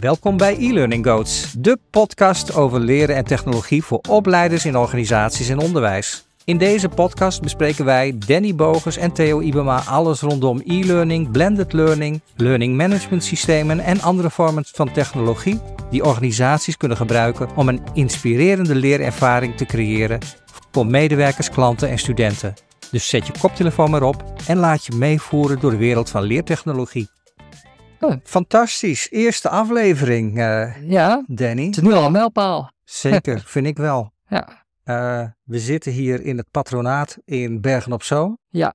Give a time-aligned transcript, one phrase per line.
[0.00, 5.58] Welkom bij e-learning Goats, de podcast over leren en technologie voor opleiders in organisaties en
[5.58, 6.26] onderwijs.
[6.44, 12.20] In deze podcast bespreken wij, Danny Bogers en Theo Ibema, alles rondom e-learning, blended learning,
[12.36, 15.60] learning management systemen en andere vormen van technologie
[15.90, 20.18] die organisaties kunnen gebruiken om een inspirerende leerervaring te creëren
[20.70, 22.54] voor medewerkers, klanten en studenten.
[22.90, 27.08] Dus zet je koptelefoon maar op en laat je meevoeren door de wereld van leertechnologie.
[28.00, 29.10] Oh, fantastisch.
[29.10, 31.66] Eerste aflevering, uh, ja, Danny.
[31.66, 32.72] Het is nu al een mijlpaal.
[32.84, 34.12] Zeker, vind ik wel.
[34.28, 34.64] Ja.
[34.84, 38.38] Uh, we zitten hier in het patronaat in Bergen op Zoom.
[38.48, 38.74] Ja,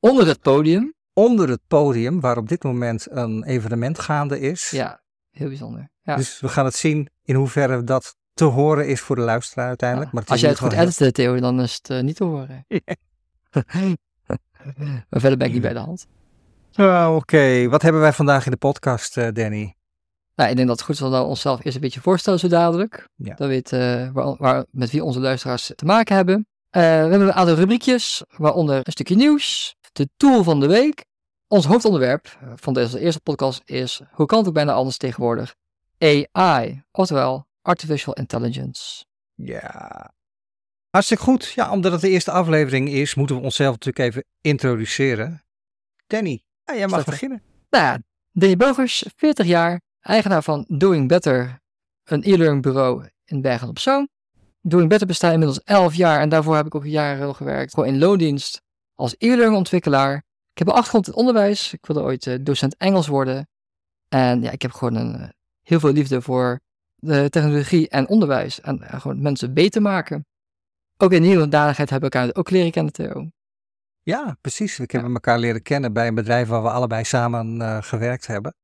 [0.00, 0.94] onder het podium.
[1.12, 4.70] Onder het podium, waar op dit moment een evenement gaande is.
[4.70, 5.88] Ja, heel bijzonder.
[6.02, 6.16] Ja.
[6.16, 10.10] Dus we gaan het zien in hoeverre dat te horen is voor de luisteraar uiteindelijk.
[10.10, 10.14] Ja.
[10.14, 12.66] Maar het Als jij het goed editen, Theo, dan is het uh, niet te horen.
[15.10, 16.06] maar verder ben ik niet bij de hand.
[16.76, 17.68] Oh, Oké, okay.
[17.68, 19.76] wat hebben wij vandaag in de podcast, uh, Danny?
[20.34, 22.48] Nou, ik denk dat het goed is dat we onszelf eerst een beetje voorstellen zo
[22.48, 23.08] dadelijk.
[23.16, 23.34] Ja.
[23.34, 26.34] Dan weet uh, waar, waar, met wie onze luisteraars te maken hebben.
[26.36, 31.04] Uh, we hebben een aantal rubriekjes, waaronder een stukje nieuws, de tool van de week.
[31.48, 35.54] Ons hoofdonderwerp van deze eerste podcast is, hoe kan het ook bijna anders tegenwoordig?
[35.98, 39.04] AI, oftewel Artificial Intelligence.
[39.34, 40.12] Ja,
[40.90, 41.52] hartstikke goed.
[41.54, 45.44] Ja, omdat het de eerste aflevering is, moeten we onszelf natuurlijk even introduceren.
[46.06, 47.42] Danny, ja, jij mag beginnen.
[47.70, 47.98] Nou ja,
[48.32, 51.60] Danny Bogers, 40 jaar, eigenaar van Doing Better,
[52.04, 54.08] een e-learning bureau in Bergen op Zoom.
[54.60, 57.98] Doing Better bestaat inmiddels 11 jaar en daarvoor heb ik ook jaren gewerkt, gewoon in
[57.98, 58.62] loondienst
[58.94, 60.16] als e-learning ontwikkelaar.
[60.52, 63.48] Ik heb een achtergrond in het onderwijs, ik wilde ooit uh, docent Engels worden.
[64.08, 65.28] En ja, ik heb gewoon een, uh,
[65.62, 66.60] heel veel liefde voor
[66.94, 70.26] de technologie en onderwijs en uh, gewoon mensen beter maken.
[70.96, 73.30] Ook in nieuwe dadigheid hebben we elkaar ook leren kennen, Theo.
[74.04, 74.76] Ja, precies.
[74.76, 78.54] We hebben elkaar leren kennen bij een bedrijf waar we allebei samen uh, gewerkt hebben.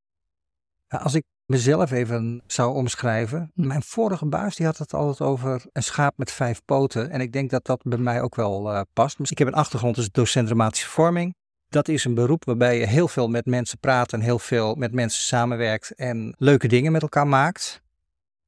[0.88, 3.50] Als ik mezelf even zou omschrijven.
[3.54, 3.66] Hm.
[3.66, 7.10] Mijn vorige baas die had het altijd over een schaap met vijf poten.
[7.10, 9.18] En ik denk dat dat bij mij ook wel uh, past.
[9.18, 11.34] Dus ik heb een achtergrond als docent dramatische vorming.
[11.68, 14.92] Dat is een beroep waarbij je heel veel met mensen praat en heel veel met
[14.92, 17.82] mensen samenwerkt en leuke dingen met elkaar maakt.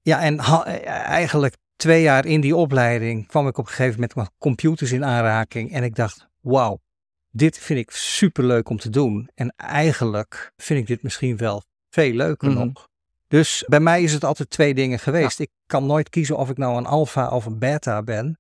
[0.03, 4.31] Ja, en eigenlijk twee jaar in die opleiding kwam ik op een gegeven moment met
[4.39, 5.73] computers in aanraking.
[5.73, 6.81] En ik dacht, wauw,
[7.33, 9.31] dit vind ik super leuk om te doen.
[9.35, 12.59] En eigenlijk vind ik dit misschien wel veel leuker Mhm.
[12.67, 12.89] nog.
[13.29, 15.41] Dus bij mij is het altijd twee dingen geweest.
[15.41, 18.39] Ik kan nooit kiezen of ik nou een alfa of een beta ben.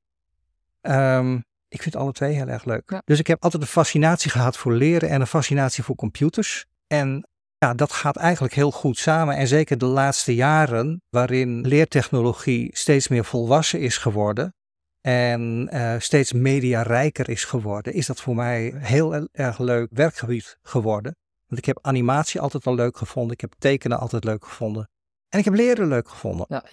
[0.80, 1.38] Ehm,
[1.68, 2.82] ik vind alle twee heel erg leuk.
[2.90, 3.02] Ja.
[3.04, 6.66] Dus ik heb altijd een fascinatie gehad voor leren en een fascinatie voor computers.
[6.86, 7.26] En
[7.58, 9.36] ja, dat gaat eigenlijk heel goed samen.
[9.36, 14.54] En zeker de laatste jaren, waarin leertechnologie steeds meer volwassen is geworden
[15.02, 21.16] en uh, steeds mediarijker is geworden, is dat voor mij heel erg leuk werkgebied geworden.
[21.46, 24.88] Want ik heb animatie altijd al leuk gevonden, ik heb tekenen altijd leuk gevonden
[25.28, 26.46] en ik heb leren leuk gevonden.
[26.48, 26.64] Ja.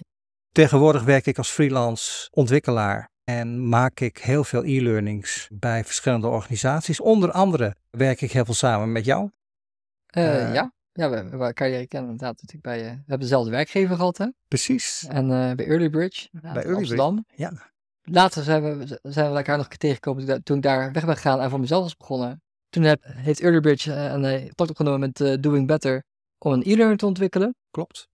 [0.52, 7.00] Tegenwoordig werk ik als freelance ontwikkelaar en maak ik heel veel e-learnings bij verschillende organisaties.
[7.00, 9.30] Onder andere werk ik heel veel samen met jou.
[10.16, 10.72] Uh, ja.
[10.92, 14.26] ja, we elkaar leren kennen inderdaad natuurlijk bij, we hebben dezelfde werkgever gehad hè.
[14.48, 15.06] Precies.
[15.08, 17.14] En bij Early Bridge, bij Early Amsterdam.
[17.14, 17.42] Bridge.
[17.42, 17.68] Ja.
[18.02, 21.16] Later zijn we, zijn we elkaar nog een keer tegengekomen toen, ik daar weg ben
[21.16, 22.42] gegaan en voor mezelf was begonnen.
[22.68, 26.02] Toen heb, heeft Early Bridge uh, een contact opgenomen met uh, Doing Better
[26.38, 27.54] om een e-learning te ontwikkelen.
[27.70, 28.08] Klopt.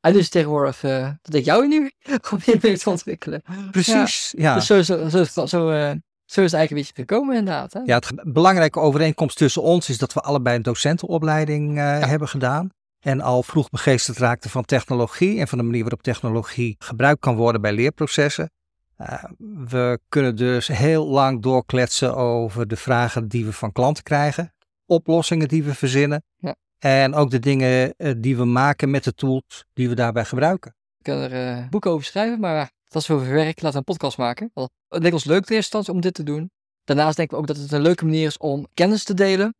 [0.00, 1.90] En dus tegenwoordig uh, dat ik jou nu
[2.20, 3.42] probeer te ontwikkelen.
[3.70, 4.42] Precies, ja.
[4.42, 4.54] ja.
[4.54, 7.72] Dus zo, zo, zo, zo, zo is het eigenlijk een beetje gekomen inderdaad.
[7.72, 7.80] Hè?
[7.84, 12.06] Ja, het belangrijke overeenkomst tussen ons is dat we allebei een docentenopleiding uh, ja.
[12.06, 12.70] hebben gedaan.
[13.00, 17.36] En al vroeg begeesterd raakten van technologie en van de manier waarop technologie gebruikt kan
[17.36, 18.50] worden bij leerprocessen.
[18.98, 19.24] Uh,
[19.68, 24.54] we kunnen dus heel lang doorkletsen over de vragen die we van klanten krijgen,
[24.86, 26.56] oplossingen die we verzinnen ja.
[26.78, 30.74] en ook de dingen uh, die we maken met de tools die we daarbij gebruiken.
[30.96, 33.62] We kunnen er uh, boeken over schrijven, maar dat is veel werk.
[33.62, 34.50] Laten we een podcast maken.
[34.88, 36.50] Het leek ons leuk in eerste instantie om dit te doen.
[36.84, 39.54] Daarnaast denken we ook dat het een leuke manier is om kennis te delen.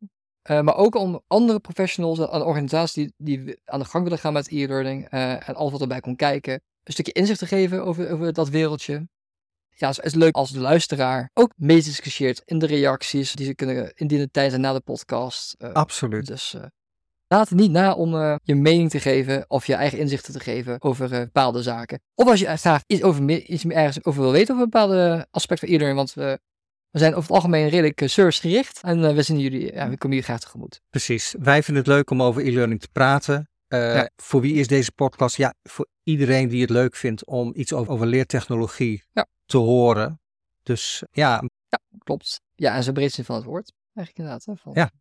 [0.49, 4.33] Uh, maar ook om andere professionals en organisaties die, die aan de gang willen gaan
[4.33, 6.53] met e-learning uh, en alles wat erbij komt kijken,
[6.83, 9.07] een stukje inzicht te geven over, over dat wereldje.
[9.77, 13.91] Ja, het is leuk als de luisteraar ook meediscussieert in de reacties die ze kunnen
[13.95, 15.55] indienen tijdens en na de podcast.
[15.57, 16.27] Uh, Absoluut.
[16.27, 16.63] Dus uh,
[17.27, 20.39] laat het niet na om uh, je mening te geven of je eigen inzichten te
[20.39, 22.01] geven over bepaalde zaken.
[22.13, 25.67] Of als je graag iets, over, iets meer ergens over wil weten over bepaalde aspecten
[25.67, 26.39] van e-learning, want we,
[26.89, 30.23] we zijn over het algemeen redelijk servicegericht en we zien jullie, ja, we komen jullie
[30.23, 30.81] graag tegemoet.
[30.89, 31.35] Precies.
[31.39, 33.49] Wij vinden het leuk om over e-learning te praten.
[33.67, 34.09] Uh, ja.
[34.15, 35.37] Voor wie is deze podcast?
[35.37, 39.27] Ja, voor iedereen die het leuk vindt om iets over, over leertechnologie ja.
[39.45, 40.19] Te horen.
[40.63, 41.43] Dus ja.
[41.69, 42.41] Ja, klopt.
[42.55, 43.71] Ja, en zo breed zin van het woord.
[43.93, 44.45] Eigenlijk inderdaad.
[44.45, 44.73] Hè, van...
[44.73, 44.91] Ja.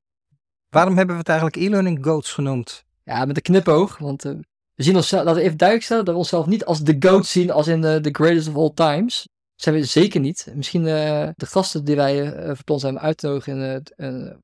[0.68, 2.84] Waarom hebben we het eigenlijk e-learning goats genoemd?
[3.02, 4.32] Ja, met een knipoog, want uh,
[4.74, 7.26] we zien onszelf, laten we even duidelijk stellen, dat we onszelf niet als de GOAT
[7.26, 9.28] zien, als in de the greatest of all times.
[9.54, 10.52] Zijn we zeker niet.
[10.54, 14.42] Misschien uh, de gasten die wij plan zijn uit te nodigen in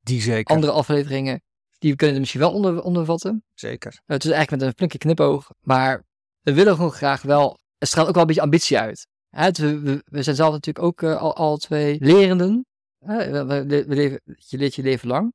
[0.00, 0.54] die zeker.
[0.54, 1.42] andere afleveringen,
[1.78, 3.44] die kunnen er misschien wel onder, ondervatten.
[3.54, 4.00] Zeker.
[4.06, 6.04] het is eigenlijk met een flinke knipoog, maar
[6.40, 9.06] we willen gewoon graag wel, er straalt ook wel een beetje ambitie uit.
[9.34, 12.66] We, we, we, zijn zelf natuurlijk ook al, al twee lerenden.
[12.98, 15.32] We, we, leven, je leert je leven lang.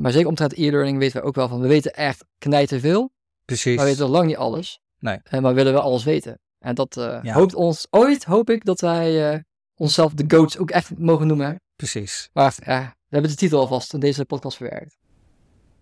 [0.00, 3.12] maar zeker omtrent e-learning weten we ook wel van, we weten echt knijten veel.
[3.44, 3.76] Precies.
[3.76, 4.80] Maar we weten nog lang niet alles.
[4.98, 5.18] Nee.
[5.30, 6.40] maar we willen wel alles weten.
[6.58, 9.40] En dat uh, hoopt ons, ooit hoop ik dat wij uh,
[9.74, 11.60] onszelf de goats ook echt mogen noemen.
[11.76, 12.30] Precies.
[12.32, 14.98] Maar ja, we hebben de titel alvast in deze podcast verwerkt.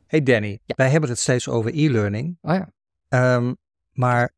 [0.06, 0.74] Hey Danny, ja.
[0.76, 2.38] wij hebben het steeds over e-learning.
[2.40, 3.34] Oh ja.
[3.36, 3.56] Um,
[3.92, 4.34] maar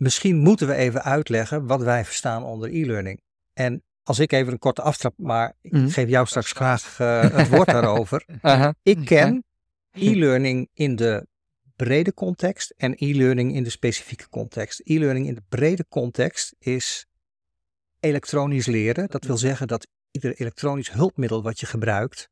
[0.00, 3.20] misschien moeten we even uitleggen wat wij verstaan onder e-learning.
[3.52, 5.88] En als ik even een korte aftrap, maar ik mm.
[5.88, 8.24] geef jou straks graag uh, het woord daarover.
[8.28, 8.70] uh -huh.
[8.82, 9.44] Ik ken
[9.92, 11.26] e-learning in de
[11.76, 14.80] brede context en e-learning in de specifieke context.
[14.84, 17.06] E-learning in de brede context is
[18.00, 19.08] elektronisch leren.
[19.08, 22.28] Dat wil zeggen dat ieder elektronisch hulpmiddel wat je gebruikt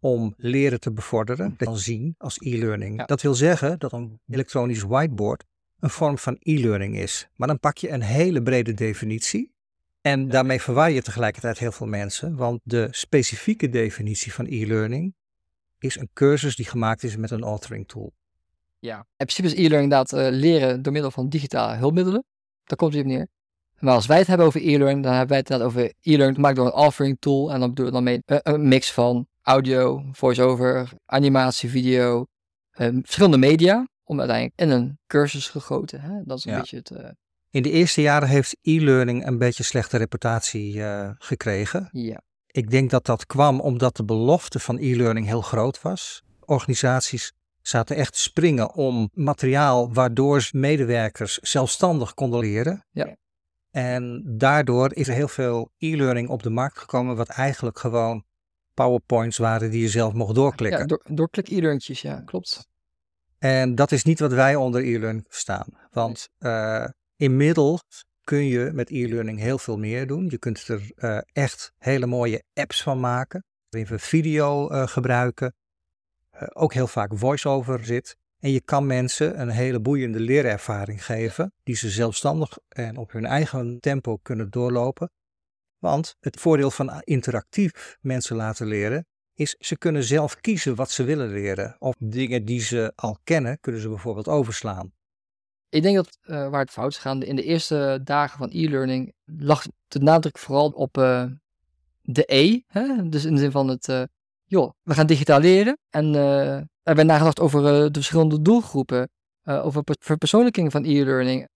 [0.00, 3.06] om leren te bevorderen, dat kan zien als e-learning.
[3.06, 5.44] Dat wil zeggen dat een elektronisch whiteboard
[5.82, 7.28] een vorm van e-learning is.
[7.36, 9.52] Maar dan pak je een hele brede definitie
[10.00, 15.14] en daarmee verwar je tegelijkertijd heel veel mensen, want de specifieke definitie van e-learning
[15.78, 18.12] is een cursus die gemaakt is met een authoring tool.
[18.78, 22.24] Ja, in principe is e-learning inderdaad uh, leren door middel van digitale hulpmiddelen.
[22.64, 23.28] Daar komt het op neer.
[23.78, 26.56] Maar als wij het hebben over e-learning, dan hebben wij het inderdaad over e-learning gemaakt
[26.56, 27.52] door een authoring tool.
[27.52, 32.26] En dan bedoel we dan mee uh, een mix van audio, voice-over, animatie, video,
[32.76, 33.86] uh, verschillende media.
[34.04, 36.00] Om uiteindelijk in een cursus gegoten.
[36.00, 36.22] Hè?
[36.24, 36.58] Dat is een Ja.
[36.58, 36.90] beetje het...
[36.90, 37.08] eh,
[37.50, 41.88] In de eerste jaren heeft e-learning een beetje slechte reputatie eh, gekregen.
[41.92, 42.22] ja.
[42.46, 46.22] Ik denk dat dat kwam omdat de belofte van e-learning heel groot was.
[46.40, 47.32] Organisaties
[47.62, 52.84] zaten echt te springen om materiaal waardoor medewerkers zelfstandig konden leren.
[52.90, 53.16] Ja.
[53.70, 58.24] En daardoor is er heel veel e-learning op de markt gekomen, wat eigenlijk gewoon
[58.74, 60.80] PowerPoints waren die je zelf mocht doorklikken.
[60.80, 62.68] Ja, door, doorklik e-learningjes, ja, klopt.
[63.42, 65.66] En dat is niet wat wij onder e-learning verstaan.
[65.90, 70.26] Want eh, inmiddels kun je met e-learning heel veel meer doen.
[70.28, 75.54] Je kunt er eh, echt hele mooie apps van maken, waarin we video eh, gebruiken.
[76.52, 78.16] Ook heel vaak voice-over zit.
[78.38, 83.26] En je kan mensen een hele boeiende leerervaring geven, die ze zelfstandig en op hun
[83.26, 85.10] eigen tempo kunnen doorlopen.
[85.78, 91.04] Want het voordeel van interactief mensen laten leren is ze kunnen zelf kiezen wat ze
[91.04, 91.76] willen leren.
[91.78, 94.92] Of dingen die ze al kennen, kunnen ze bijvoorbeeld overslaan.
[95.68, 99.12] Ik denk dat eh, waar het fout is gegaan, in de eerste dagen van e-learning
[99.24, 101.24] lag de nadruk vooral op eh,
[102.02, 102.60] de E.
[102.66, 103.08] Hè?
[103.08, 104.02] Dus in de zin van het, eh,
[104.44, 105.78] joh, we gaan digitaal leren.
[105.90, 106.14] En
[106.82, 109.10] er werd nagedacht over de verschillende doelgroepen,
[109.44, 111.48] over per- verpersoonlijking van e-learning.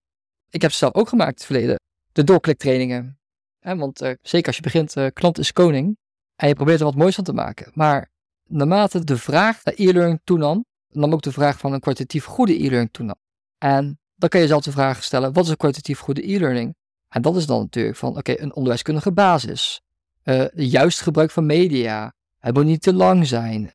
[0.49, 1.79] Ik heb ze zelf ook gemaakt in het verleden,
[2.11, 3.19] de doorkliktrainingen.
[3.59, 5.97] Want zeker als je begint, klant is koning,
[6.37, 7.71] en je probeert er wat moois van te maken.
[7.73, 8.09] Maar
[8.49, 12.89] naarmate de vraag naar e-learning toenam, nam ook de vraag van een kwalitatief goede e-learning
[12.91, 13.15] toenam.
[13.57, 16.75] En dan kan je zelf de vraag stellen, wat is een kwalitatief goede e-learning?
[17.07, 19.81] En dat is dan natuurlijk van, oké, een onderwijskundige basis.
[20.23, 22.13] eh juist gebruik van media.
[22.37, 23.71] Het moet niet te lang zijn.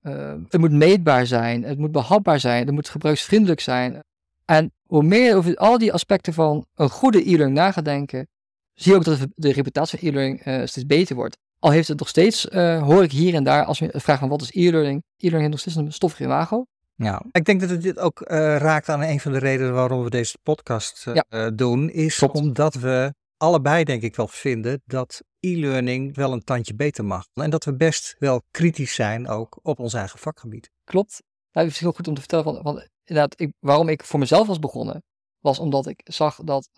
[0.00, 1.62] eh, het moet meetbaar zijn.
[1.62, 2.64] Het moet behapbaar zijn.
[2.66, 4.02] Het moet gebruiksvriendelijk zijn.
[4.44, 8.28] En hoe meer je over al die aspecten van een goede e-learning na gaat denken,
[8.74, 11.38] zie je ook dat de reputatie van e-learning eh, steeds beter wordt.
[11.58, 14.28] Al heeft het nog steeds, eh, hoor ik hier en daar, als je vraagt van
[14.28, 16.66] wat is e-learning, e-learning heeft nog steeds een stoffig imago.
[16.94, 20.02] Ja, ik denk dat het dit ook eh, raakt aan een van de redenen waarom
[20.04, 21.50] we deze podcast eh, Ja.
[21.50, 22.34] doen, is Klopt.
[22.34, 27.26] omdat we allebei denk ik wel vinden dat e-learning wel een tandje beter mag.
[27.34, 30.70] En dat we best wel kritisch zijn ook op ons eigen vakgebied.
[30.84, 31.22] Klopt.
[31.52, 34.46] Nou, het is heel goed om te vertellen, van, inderdaad, ik, waarom ik voor mezelf
[34.46, 35.02] was begonnen,
[35.40, 36.68] was omdat ik zag dat,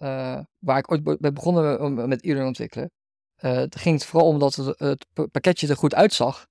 [0.58, 2.90] waar ik ooit be- ben begonnen met e-learning ontwikkelen,
[3.38, 6.46] eh het ging het vooral om dat het, het pa- pakketje er goed uitzag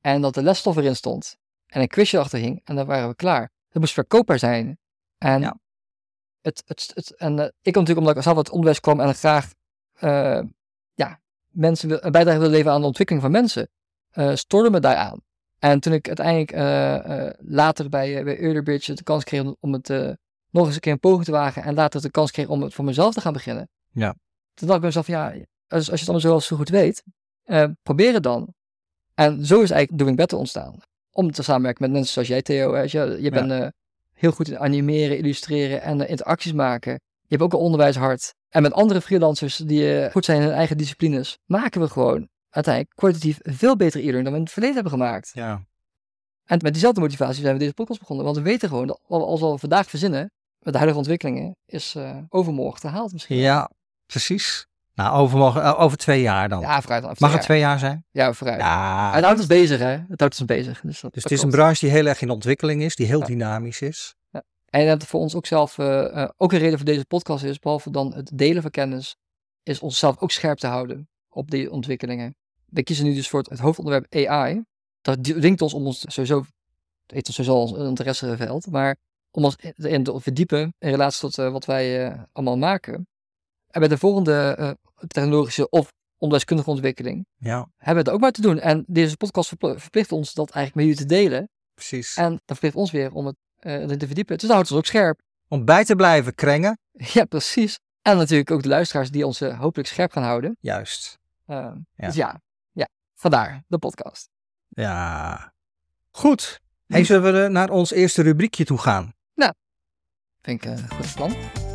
[0.00, 3.14] en dat de lesstof erin stond en een quizje achter hing en dan waren we
[3.14, 3.50] klaar.
[3.68, 4.78] Het moest verkoopbaar zijn.
[5.18, 5.58] En, Ja.
[6.40, 9.14] het, het, het, en eh, ik natuurlijk omdat ik zelf uit het onderwijs kwam en
[9.14, 9.52] graag
[9.92, 10.40] eh,
[10.94, 11.20] ja,
[11.50, 13.68] mensen wil, een bijdrage wilde leveren aan de ontwikkeling van mensen,
[14.36, 15.20] stoorde me daaraan.
[15.58, 16.52] En toen ik uiteindelijk
[17.40, 19.88] later bij, bij de kans kreeg om het
[20.50, 22.74] nog eens een keer een poging te wagen en later de kans kreeg om het
[22.74, 23.68] voor mezelf te gaan beginnen.
[23.90, 24.14] Ja.
[24.54, 25.34] Toen dacht ik mezelf, ja,
[25.68, 27.02] als, als je het allemaal zo, goed weet,
[27.44, 28.54] eh, probeer het dan.
[29.14, 30.78] En zo is eigenlijk Doing Better ontstaan.
[31.10, 32.70] Om te samenwerken met mensen zoals jij, Theo.
[32.72, 33.66] Weet je, je bent eh,
[34.12, 36.92] heel goed in animeren, illustreren en eh, interacties maken.
[36.92, 38.34] Je hebt ook een onderwijshart.
[38.48, 42.96] En met andere freelancers die goed zijn in hun eigen disciplines, maken we gewoon uiteindelijk
[42.96, 45.30] kwalitatief veel beter e-learning dan we in het verleden hebben gemaakt.
[45.34, 45.64] Ja.
[46.44, 48.24] En met diezelfde motivatie zijn we deze podcast begonnen.
[48.24, 51.56] Want we weten gewoon dat wat we als we vandaag verzinnen, met de huidige ontwikkelingen,
[51.66, 51.96] is
[52.28, 53.36] overmorgen te haald misschien.
[53.36, 53.70] Ja,
[54.06, 54.66] precies.
[54.96, 56.60] Nou, overmorgen, eh, over twee jaar dan.
[56.60, 57.02] Ja, vooruit.
[57.20, 57.44] Mag het Ja.
[57.46, 58.04] twee jaar zijn?
[58.10, 58.60] Ja, vooruit.
[58.60, 59.10] Ja.
[59.14, 59.86] Het houdt ons bezig, hè?
[60.08, 60.80] Het houdt ons bezig.
[60.80, 63.06] Dus, dat, Dus dat het is een branche die heel erg in ontwikkeling is, die
[63.06, 63.26] heel Ja.
[63.26, 64.14] dynamisch is.
[64.66, 67.58] En dat voor ons ook zelf, eh, eh, ook een reden voor deze podcast is,
[67.58, 69.16] behalve dan het delen van kennis,
[69.62, 72.34] is onszelf ook scherp te houden op die ontwikkelingen.
[72.66, 74.62] We kiezen nu dus voor het, het hoofdonderwerp AI.
[75.00, 78.96] Dat dwingt ons om ons sowieso, het heeft ons sowieso ons interesseveld, maar
[79.30, 83.06] om ons in te verdiepen in relatie tot wat wij allemaal maken.
[83.76, 84.70] En bij de volgende eh,
[85.08, 88.58] technologische of onderwijskundige ontwikkeling Ja, hebben we het ook maar te doen.
[88.60, 91.48] En deze podcast verpl- verplicht ons dat eigenlijk met jullie te delen.
[91.74, 92.16] precies.
[92.16, 94.34] En dat verplicht ons weer om het eh, te verdiepen.
[94.38, 95.20] Dus dat houdt ons ook scherp.
[95.48, 96.78] Om bij te blijven krengen,
[97.14, 97.78] Ja, precies.
[98.02, 100.56] En natuurlijk ook de luisteraars die ons eh, hopelijk scherp gaan houden.
[100.60, 101.18] juist.
[101.46, 101.56] Uh,
[101.94, 102.06] Ja.
[102.06, 102.40] Dus ja,
[102.72, 104.28] ja, vandaar de podcast.
[104.68, 105.52] Ja.
[106.10, 106.60] Goed.
[106.86, 109.14] Hey, zullen we naar ons eerste rubriekje toe gaan?
[110.42, 111.65] Vind ik een goed plan.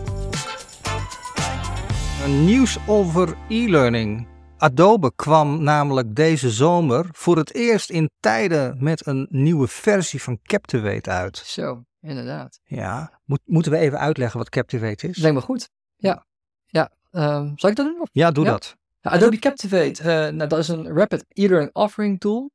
[2.24, 4.28] Een nieuws over e-learning.
[4.58, 10.40] Adobe kwam namelijk deze zomer voor het eerst in tijden met een nieuwe versie van
[10.44, 11.38] Captivate uit.
[11.38, 12.60] Zo, inderdaad.
[12.64, 15.18] Ja, Moet, moeten we even uitleggen wat Captivate is?
[15.18, 15.70] Lijkt me goed.
[15.96, 16.26] Ja,
[16.66, 16.92] ja.
[17.12, 18.02] ehm, zal ik dat doen?
[18.02, 18.10] Of?
[18.12, 18.52] Ja, doe Ja.
[18.52, 18.76] dat.
[19.02, 22.52] Adobe Captivate, eh, nou, dat is een rapid e-learning offering tool.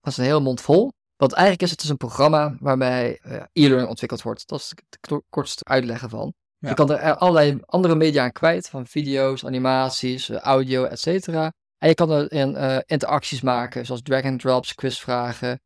[0.00, 0.92] Dat is een heel mond vol.
[1.16, 4.48] Wat eigenlijk is, het is een programma waarbij eh, e-learning ontwikkeld wordt.
[4.48, 6.34] Dat is het kort- kortste uitleggen van.
[6.64, 6.70] Ja.
[6.70, 11.00] Je kan er eh, allerlei andere media aan kwijt, van video's, animaties, eh, audio, et
[11.00, 11.52] cetera.
[11.78, 15.60] En je kan er in, eh, interacties maken, zoals drag and drops, quizvragen,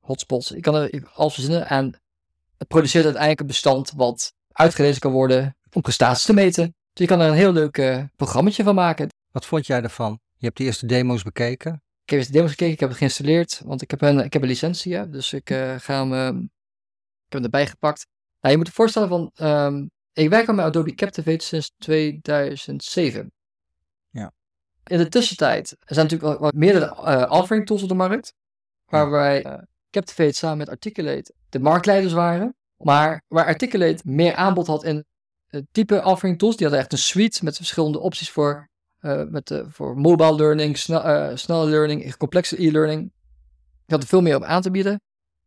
[0.00, 0.48] hotspots.
[0.48, 2.00] Je kan er alles verzinnen en
[2.58, 6.64] het produceert uiteindelijk een bestand wat uitgelezen kan worden om prestaties te meten.
[6.92, 9.08] Dus je kan er een heel leuk eh programmaatje van maken.
[9.32, 10.20] Wat vond jij ervan?
[10.36, 11.72] Je hebt de eerste demo's bekeken.
[12.04, 14.32] Ik heb eens de demos gekeken, ik heb het geïnstalleerd, want ik heb een, ik
[14.32, 18.06] heb een licentie, hè, dus ik ga hem, ehm, ik heb hem erbij gepakt.
[18.40, 23.32] Nou, je moet je voorstellen van, ehm, ik werk al met Adobe Captivate sinds 2007.
[24.10, 24.32] Ja.
[24.84, 28.34] In de tussentijd er zijn natuurlijk wel meerdere eh offering tools op de markt,
[28.86, 34.84] waarbij eh, Captivate samen met Articulate de marktleiders waren, maar waar Articulate meer aanbod had
[34.84, 35.04] in
[35.46, 39.62] het type offering tools, die hadden echt een suite met verschillende opties voor eh, met,
[39.66, 43.12] voor mobile learning, snel, snelle learning, complexe e-learning.
[43.86, 45.00] Je had er veel meer op aan te bieden.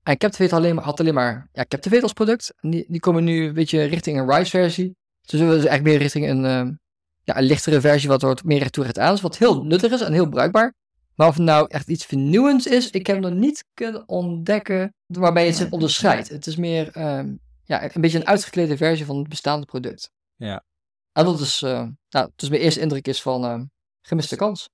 [0.04, 2.54] En Captivate alleen maar, had alleen maar ja, Captivate als product.
[2.60, 4.96] En die, die komen nu een beetje richting een RISE-versie.
[5.22, 6.76] Dus we dus eigenlijk meer richting een, eh,
[7.24, 9.22] ja, een lichtere versie, wat wat meer recht toe recht aan is.
[9.22, 10.74] Wat heel nuttig is en heel bruikbaar.
[11.16, 15.46] Maar of het nou echt iets vernieuwends is, ik heb nog niet kunnen ontdekken waarbij
[15.46, 16.30] het zich onderscheidt.
[16.30, 17.34] Het is meer ehm,
[17.64, 20.12] ja, een beetje een uitgeklede versie van het bestaande product.
[20.36, 20.64] Ja.
[21.12, 23.62] En dat is, eh, nou, dus mijn eerste indruk is van eh,
[24.02, 24.70] gemiste kans.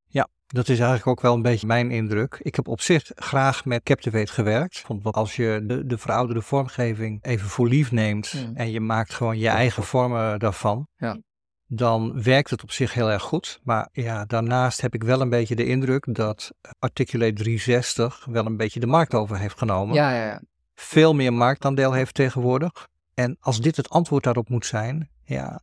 [0.52, 2.40] Dat is eigenlijk ook wel een beetje mijn indruk.
[2.42, 4.84] Ik heb op zich graag met Captivate gewerkt.
[5.02, 8.56] Dat als je de, de verouderde vormgeving even voor lief neemt Hmm.
[8.56, 11.18] en je maakt gewoon je eigen vormen daarvan, Ja.
[11.66, 13.60] dan werkt het op zich heel erg goed.
[13.64, 18.58] Maar ja, daarnaast heb ik wel een beetje de indruk dat Articulate 360 wel een
[18.58, 19.96] beetje de markt over heeft genomen.
[19.96, 20.42] Ja, ja, ja.
[20.76, 22.88] Veel meer marktaandeel heeft tegenwoordig.
[23.14, 25.62] En als dit het antwoord daarop moet zijn, ja,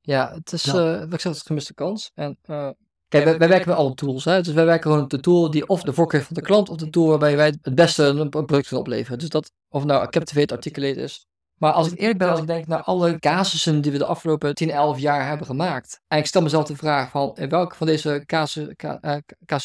[0.00, 2.10] Ja, het is, eh wat ik zeg, het is gemiste kans.
[2.14, 2.68] En, eh,
[3.14, 4.24] kijk, wij, wij werken met alle tools.
[4.24, 4.42] Hè?
[4.42, 6.68] Dus wij werken gewoon op de tool die of de voorkeur heeft van de klant,
[6.68, 9.18] of de tool waarbij wij het beste een, product kunnen opleveren.
[9.18, 11.26] Dus dat, of het nou Captivate, Articulate is.
[11.54, 14.54] Maar als ik eerlijk ben, als ik denk naar alle casussen die we de afgelopen
[14.54, 16.00] 10, 11 jaar hebben gemaakt.
[16.08, 19.58] En ik stel mezelf de vraag van, in welke van deze casu, ca, eh,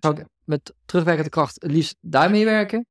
[0.00, 2.86] zou ik met terugwerkende kracht het liefst daarmee werken?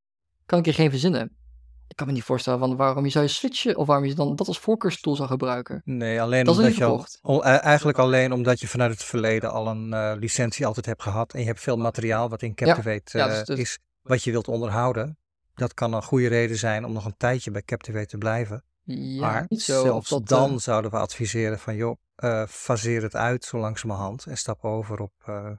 [0.46, 1.43] Kan ik er geen verzinnen.
[1.88, 4.48] Ik kan me niet voorstellen van waarom je zou switchen, of waarom je dan dat
[4.48, 5.82] als voorkeurstool zou gebruiken.
[5.86, 7.20] Nee, alleen Dat omdat je al, verkocht.
[7.22, 11.02] al- eh, eigenlijk alleen omdat je vanuit het verleden al een eh, licentie altijd hebt
[11.04, 14.24] gehad en je hebt veel materiaal wat in Captivate ja, eh, dus- dus- is wat
[14.24, 15.18] je wilt onderhouden.
[15.56, 18.64] Dat kan een goede reden zijn om nog een tijdje bij Captivate te blijven.
[18.84, 19.82] Ja, maar niet zo.
[19.84, 24.26] zelfs dat, dan eh, zouden we adviseren van joh, eh faseer het uit zo langzamerhand
[24.26, 25.14] en stap over op.
[25.26, 25.50] eh,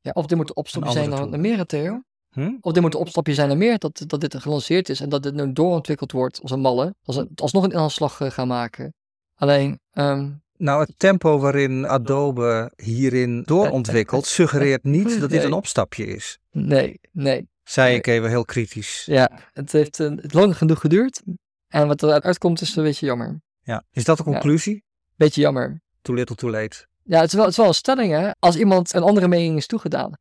[0.00, 2.02] ja, of dit moet Een zijn naar, naar meer, Theo.
[2.32, 2.50] Hm?
[2.60, 5.22] Of dit moet een opstapje zijn naar meer, dat, dat dit gelanceerd is en dat
[5.22, 6.94] dit nu doorontwikkeld wordt als een malle.
[7.04, 8.94] Als een, alsnog een aanslag eh, gaan maken.
[9.34, 15.46] Alleen, ehm, Nou, het tempo waarin Adobe hierin doorontwikkelt suggereert niet dat dit Nee.
[15.46, 16.38] een opstapje is.
[16.50, 17.50] nee, nee.
[17.64, 19.02] Zei ik even heel kritisch.
[19.06, 21.22] Ja, het heeft het lang genoeg geduurd.
[21.68, 23.40] En wat eruit uitkomt is een beetje jammer.
[23.62, 23.84] Ja.
[23.90, 24.84] Is dat de conclusie?
[25.16, 25.80] Beetje jammer.
[26.02, 26.86] Too little, too late.
[27.04, 28.30] Ja, het is wel, het is wel een stelling, hè.
[28.38, 30.12] Als iemand een andere mening is toegedaan.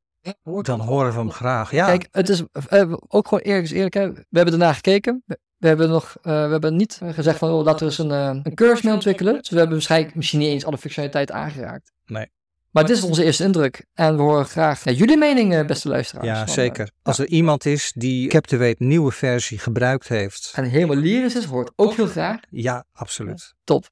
[0.61, 1.71] Dan horen we hem graag.
[1.71, 3.93] Ja, Kijk, het is eh, ook gewoon eerlijk is eerlijk.
[3.93, 4.11] Hè.
[4.11, 5.23] We hebben ernaar gekeken.
[5.57, 8.39] We, hebben nog, eh, we hebben niet gezegd van, oh, laten we eens een, eh,
[8.43, 9.37] een cursus mee ontwikkelen.
[9.37, 11.91] Dus we hebben waarschijnlijk misschien niet eens alle functionaliteit aangeraakt.
[12.05, 12.29] Nee.
[12.71, 13.85] Maar dit is onze eerste indruk.
[13.93, 16.27] En we horen graag ja, jullie mening, eh, beste luisteraars.
[16.27, 16.91] Ja, Van, eh, zeker.
[17.03, 20.51] Als er iemand is die Captivate nieuwe versie gebruikt heeft.
[20.55, 22.39] En helemaal lyrisch is, hoort ook heel graag.
[22.49, 23.53] Ja, absoluut.
[23.63, 23.89] Top.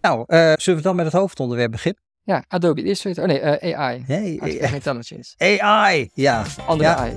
[0.00, 2.02] Nou, eh, zullen we dan met het hoofdonderwerp beginnen?
[2.24, 3.22] Ja, Adobe Illustrator.
[3.22, 4.04] Oh nee, eh, AI.
[4.06, 5.34] Nee, Artificial Intelligence.
[5.38, 6.10] AI.
[6.14, 6.44] Ja.
[6.66, 6.96] Andere Ja.
[6.96, 7.16] AI.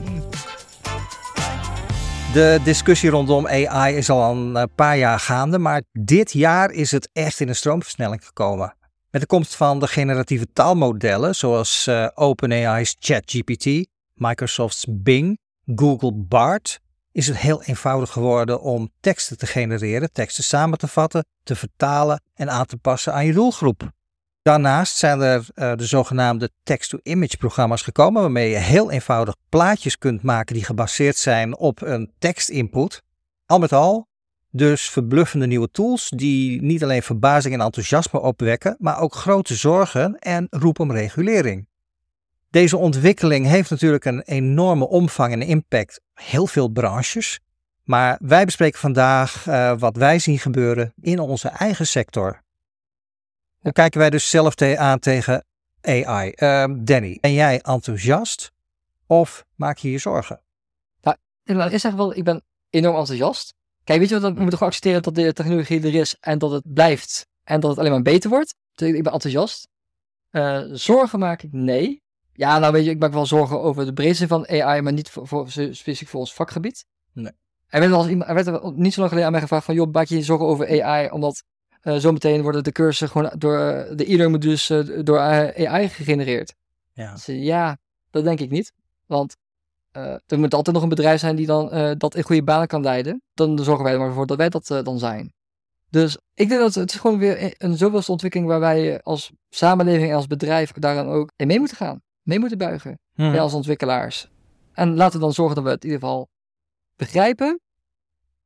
[2.33, 6.91] De discussie rondom AI is al een eh, paar jaar gaande, maar dit jaar is
[6.91, 8.75] het echt in een stroomversnelling gekomen.
[9.11, 13.65] Met de komst van de generatieve taalmodellen zoals eh, OpenAI's ChatGPT,
[14.13, 15.39] Microsoft's Bing,
[15.75, 16.79] Google Bard,
[17.11, 22.21] is het heel eenvoudig geworden om teksten te genereren, teksten samen te vatten, te vertalen
[22.33, 23.95] en aan te passen aan je doelgroep.
[24.47, 30.23] Daarnaast zijn er eh, de zogenaamde text-to-image programma's gekomen, waarmee je heel eenvoudig plaatjes kunt
[30.23, 33.03] maken die gebaseerd zijn op een tekstinput.
[33.45, 34.07] Al met al,
[34.51, 40.19] dus verbluffende nieuwe tools die niet alleen verbazing en enthousiasme opwekken, maar ook grote zorgen
[40.19, 41.67] en roep om regulering.
[42.49, 47.39] Deze ontwikkeling heeft natuurlijk een enorme omvang en impact heel veel branches,
[47.83, 52.45] maar wij bespreken vandaag eh, wat wij zien gebeuren in onze eigen sector.
[53.59, 55.45] Hoe kijken wij dus zelf aan tegen
[55.81, 56.31] AI?
[56.31, 58.51] Ehm, Danny, ben jij enthousiast
[59.07, 60.41] of maak je je zorgen?
[61.47, 63.53] Ik laat eerst zeggen wel, ik ben enorm enthousiast.
[63.83, 66.51] Kijk, weet je wat, we moeten gewoon accepteren dat de technologie er is en dat
[66.51, 68.55] het blijft en dat het alleen maar beter wordt.
[68.75, 69.67] Dus ik ben enthousiast.
[70.29, 71.51] Eh, zorgen maak ik?
[71.51, 72.01] Nee.
[72.33, 75.09] Ja, nou weet je, ik maak wel zorgen over de breedte van AI, maar niet
[75.09, 76.85] voor, voor, specifiek voor ons vakgebied.
[77.13, 77.31] Nee.
[77.67, 80.23] Er werd, er niet zo lang geleden aan mij gevraagd van, joh, maak je je
[80.23, 81.43] zorgen over AI, omdat
[81.95, 86.55] zometeen worden de cursussen gewoon door eh, de e-learning modules eh, door eh, AI gegenereerd.
[86.93, 87.13] Ja.
[87.13, 87.77] Dus, eh, ja,
[88.11, 88.73] dat denk ik niet.
[89.05, 89.35] Want
[89.91, 92.67] eh, er moet altijd nog een bedrijf zijn die dan eh, dat in goede banen
[92.67, 93.21] kan leiden.
[93.33, 95.33] Dan zorgen wij er maar voor dat wij dat eh, dan zijn.
[95.89, 100.09] Dus ik denk dat het is gewoon weer een zoveelste ontwikkeling waar wij als samenleving
[100.09, 102.01] en als bedrijf daaraan ook in mee moeten gaan.
[102.21, 102.99] Mee moeten buigen.
[103.13, 103.31] Mhm.
[103.31, 104.29] Wij als ontwikkelaars.
[104.73, 106.29] En laten we dan zorgen dat we het in ieder geval
[106.95, 107.59] begrijpen.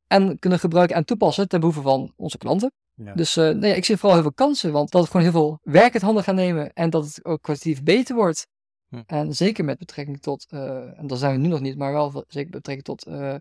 [0.06, 2.72] En kunnen gebruiken en toepassen ten behoeve van onze klanten.
[2.94, 3.14] Ja.
[3.14, 4.72] Dus eh, nee, ik zie vooral heel veel kansen.
[4.72, 6.72] Want dat het gewoon heel veel werk uit handen gaat nemen.
[6.72, 8.46] En dat het ook kwalitatief beter wordt.
[8.88, 9.02] Hm.
[9.06, 12.10] En zeker met betrekking tot, eh, en daar zijn we nu nog niet, maar wel
[12.10, 13.34] zeker met betrekking tot eh,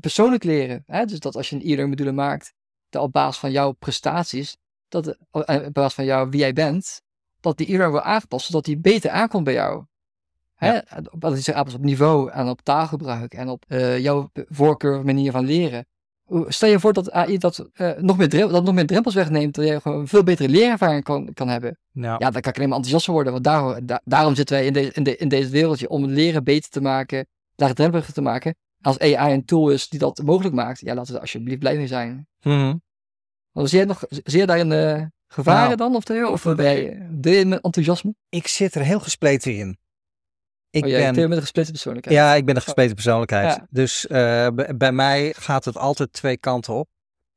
[0.00, 0.82] persoonlijk leren.
[0.86, 1.04] Hè?
[1.04, 2.52] Dus dat als je een e-learning module maakt,
[2.88, 4.56] dat op basis van jouw prestaties,
[4.88, 7.02] dat, op basis van jou, wie jij bent,
[7.40, 9.84] dat die e-learning wordt aangepast, zodat die beter aankomt bij jou.
[10.54, 10.80] Hè?
[11.02, 13.64] Dat aanpast op niveau en op taalgebruik en op
[13.98, 15.86] jouw voorkeur, manier van leren.
[16.48, 19.54] Stel je voor dat AI dat, eh, nog, meer drempels, dat nog meer drempels wegneemt,
[19.54, 21.78] dat je gewoon een veel betere leerervaring kan, kan hebben.
[21.92, 22.16] Ja.
[22.18, 23.32] Ja, dan kan ik alleen maar enthousiast worden.
[23.32, 25.88] Want daarom, da- daarom zitten wij in, de, in, de, in deze wereldje.
[25.88, 28.54] Om het leren beter te maken, laagdrempeliger te maken.
[28.80, 31.76] Als AI een tool is die dat mogelijk maakt, ja, laten we er alsjeblieft blij
[31.76, 32.26] mee zijn.
[32.42, 32.74] Mhm.
[33.52, 35.94] Want zie jij, nog, zie jij daarin eh, gevaren Nou, dan?
[36.32, 38.14] Of, of ben je, deel je met enthousiasme?
[38.28, 39.78] Ik zit er heel gespleten in.
[40.74, 42.16] Ik oh, jij, ben met een gespleten persoonlijkheid.
[42.16, 43.54] Ja, ik ben een gespleten persoonlijkheid.
[43.54, 43.66] Ja.
[43.70, 46.88] Dus eh, bij mij gaat het altijd twee kanten op.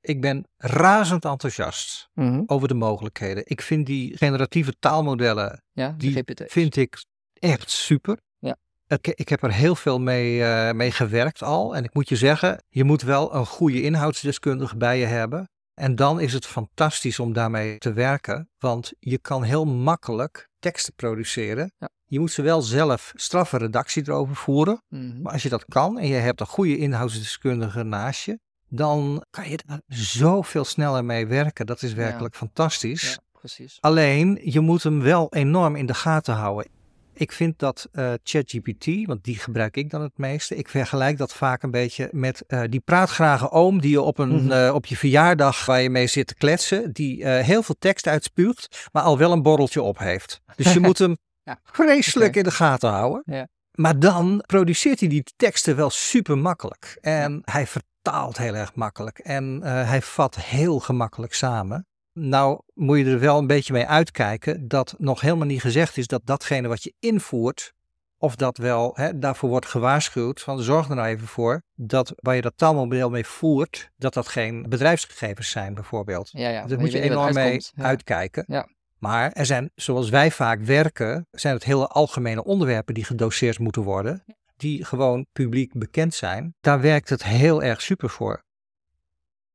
[0.02, 2.44] Ik ben razend enthousiast Mhm.
[2.46, 3.44] over de mogelijkheden.
[3.46, 8.18] Ik vind die generatieve taalmodellen, ja die vind ik echt super.
[8.40, 8.56] Ja.
[8.88, 11.76] Ik, ik heb er heel veel mee, eh, mee gewerkt al.
[11.76, 15.50] En ik moet je zeggen, je moet wel een goede inhoudsdeskundige bij je hebben.
[15.80, 18.50] En dan is het fantastisch om daarmee te werken.
[18.60, 21.72] Want je kan heel makkelijk teksten produceren.
[21.78, 21.90] Ja.
[22.06, 24.82] Je moet ze wel zelf straffe redactie erover voeren.
[24.90, 25.22] Mhm.
[25.22, 29.50] Maar als je dat kan en je hebt een goede inhoudsdeskundige naast je, dan kan
[29.50, 31.66] je daar zoveel sneller mee werken.
[31.66, 33.12] Dat is werkelijk fantastisch.
[33.12, 33.78] Ja, precies.
[33.80, 36.72] Alleen, je moet hem wel enorm in de gaten houden.
[37.20, 41.34] Ik vind dat eh, ChatGPT, want die gebruik ik dan het meeste, ik vergelijk dat
[41.34, 44.52] vaak een beetje met eh, die praatgrage oom die je op, een, Mhm.
[44.52, 48.88] eh, op je verjaardag waar je mee zit te kletsen, die heel veel tekst uitspuugt,
[48.92, 50.42] maar al wel een borreltje op heeft.
[50.56, 53.22] Dus je moet hem Ja, vreselijk in de gaten houden.
[53.26, 53.48] Ja.
[53.72, 56.98] Maar dan produceert hij die teksten wel super makkelijk.
[57.02, 59.20] En hij vertaalt heel erg makkelijk.
[59.20, 61.86] En hij vat heel gemakkelijk samen.
[62.20, 66.08] Nou moet je er wel een beetje mee uitkijken dat nog helemaal niet gezegd is
[66.08, 67.74] dat datgene wat je invoert,
[68.18, 72.36] of dat wel, hè, daarvoor wordt gewaarschuwd, van zorg er nou even voor dat waar
[72.36, 76.30] je dat taalmodel mee voert, dat dat geen bedrijfsgegevens zijn bijvoorbeeld.
[76.32, 76.66] Ja, ja.
[76.66, 77.62] Daar moet je enorm mee.
[77.76, 77.84] Ja.
[77.84, 78.44] uitkijken.
[78.48, 78.68] Ja.
[79.00, 83.82] Maar er zijn, zoals wij vaak werken, zijn het hele algemene onderwerpen die gedoseerd moeten
[83.82, 84.24] worden,
[84.56, 86.56] die gewoon publiek bekend zijn.
[86.62, 88.46] Daar werkt het heel erg super voor.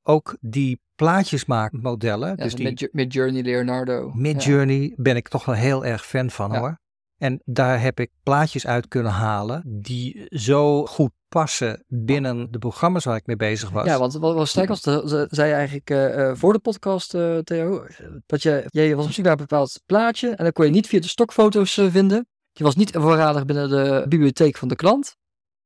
[0.03, 3.93] Ook die plaatjesmaakmodellen, Ja, dus die Mid- Midjourney, Leonardo.
[4.07, 4.21] Ja.
[4.21, 6.59] Midjourney, ben ik toch wel heel erg fan van Ja.
[6.59, 6.81] hoor.
[7.19, 13.05] En daar heb ik plaatjes uit kunnen halen die zo goed passen binnen de programma's
[13.05, 13.87] waar ik mee bezig was.
[13.87, 17.39] Ja, want wat was, ze- ze- zei je eigenlijk eh, eh, voor de podcast, eh,
[17.39, 17.87] Theo,
[18.27, 20.87] dat je, jij was op zoek naar een bepaald plaatje en dan kon je niet
[20.87, 22.27] via de stokfoto's vinden.
[22.53, 25.17] Je was niet voorradig binnen de bibliotheek van de klant.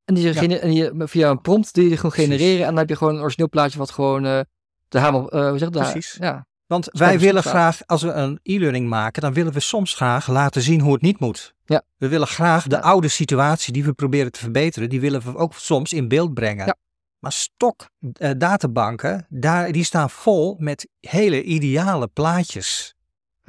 [0.07, 0.61] En die, Ja.
[0.61, 3.21] en die via een prompt die je gewoon genereren en dan heb je gewoon een
[3.21, 4.41] origineel plaatje wat gewoon eh,
[4.89, 5.83] de hamer, eh hoe zeg dat?
[5.91, 6.17] Precies.
[6.21, 10.29] Ja, Want wij willen graag, als we een e-learning maken, dan willen we soms graag
[10.29, 11.55] laten zien hoe het niet moet.
[11.65, 11.83] Ja.
[11.97, 12.81] We willen graag de Ja.
[12.83, 16.67] oude situatie die we proberen te verbeteren, die willen we ook soms in beeld brengen.
[16.67, 16.77] Ja.
[17.19, 22.95] Maar stok eh, databanken, daar, die staan vol met hele ideale plaatjes.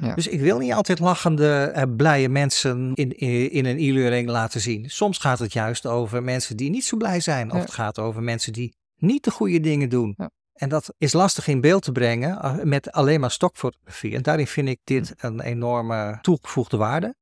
[0.00, 0.14] Ja.
[0.14, 4.60] Dus ik wil niet altijd lachende, eh, blije mensen in, in, in een e-learning laten
[4.60, 4.90] zien.
[4.90, 7.48] Soms gaat het juist over mensen die niet zo blij zijn.
[7.50, 7.60] Of Ja.
[7.60, 10.14] het gaat over mensen die niet de goede dingen doen.
[10.16, 10.30] Ja.
[10.52, 14.14] En dat is lastig in beeld te brengen eh, met alleen maar stokfotografie.
[14.14, 17.14] En daarin vind ik dit een enorme toegevoegde waarde.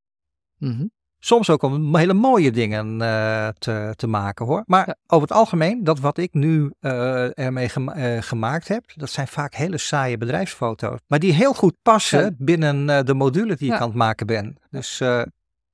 [0.59, 0.87] Mhm.
[1.19, 4.63] Soms ook om hele mooie dingen eh, te, te maken hoor.
[4.67, 4.97] Maar Ja.
[5.07, 9.29] over het algemeen, dat wat ik nu eh, ermee gema- eh, gemaakt heb, dat zijn
[9.29, 10.99] vaak hele saaie bedrijfsfoto's.
[11.07, 12.31] Maar die heel goed passen Ja.
[12.39, 13.75] binnen de module die Ja.
[13.75, 14.57] ik aan het maken ben.
[14.71, 14.99] Dus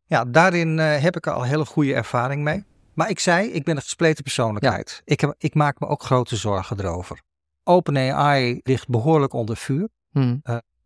[0.06, 2.64] ja, daarin heb ik al hele goede ervaring mee.
[2.94, 5.02] Maar ik zei, ik ben een gespleten persoonlijkheid.
[5.04, 7.20] Ik, heb, ik maak me ook grote zorgen erover.
[7.64, 9.88] OpenAI ligt behoorlijk onder vuur.
[10.10, 10.36] Mhm.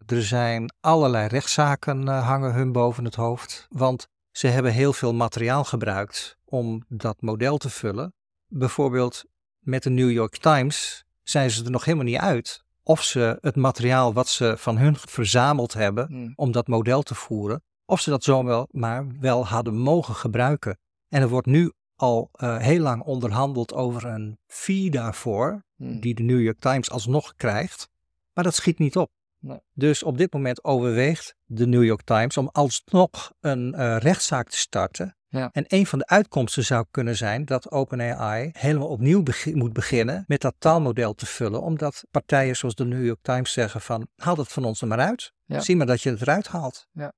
[0.06, 3.66] Er zijn allerlei rechtszaken hangen hun boven het hoofd.
[3.70, 4.06] Want
[4.36, 8.14] ze hebben heel veel materiaal gebruikt om dat model te vullen.
[8.46, 9.24] Bijvoorbeeld
[9.58, 13.56] met de New York Times zijn ze er nog helemaal niet uit of ze het
[13.56, 16.32] materiaal wat ze van hun verzameld hebben Mhm.
[16.34, 20.78] om dat model te voeren, of ze dat zo wel maar wel hadden mogen gebruiken.
[21.08, 26.00] En er wordt nu al eh, heel lang onderhandeld over een fee daarvoor, Mhm.
[26.00, 27.88] die de New York Times alsnog krijgt.
[28.34, 29.10] Maar dat schiet niet op.
[29.46, 29.60] Nee.
[29.72, 34.56] Dus op dit moment overweegt de New York Times om alsnog een eh, rechtszaak te
[34.56, 35.16] starten.
[35.28, 35.48] Ja.
[35.52, 40.40] En een van de uitkomsten zou kunnen zijn dat OpenAI helemaal opnieuw moet beginnen met
[40.40, 41.62] dat taalmodel te vullen.
[41.62, 44.98] Omdat partijen zoals de New York Times zeggen van haal het van ons er maar
[44.98, 45.32] uit.
[45.44, 45.60] Ja.
[45.60, 46.88] Zie maar dat je het eruit haalt.
[46.92, 47.12] Ja.